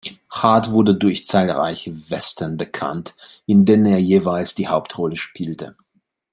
Hart 0.31 0.71
wurde 0.71 0.95
durch 0.95 1.27
zahlreiche 1.27 2.09
Western 2.09 2.57
bekannt, 2.57 3.13
in 3.45 3.65
denen 3.65 3.85
er 3.85 3.99
jeweils 3.99 4.55
die 4.55 4.67
Hauptrolle 4.67 5.15
spielte. 5.15 5.75